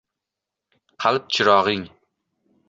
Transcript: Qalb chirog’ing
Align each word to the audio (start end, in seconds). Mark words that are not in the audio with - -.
Qalb 1.03 1.27
chirog’ing 1.33 1.85